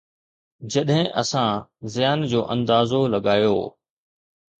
[0.71, 1.51] جڏهن اسان
[1.93, 3.57] زيان جو اندازو لڳايو.